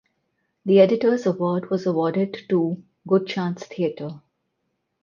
[0.65, 4.21] The Editor’s Award was awarded to Good Chance Theatre.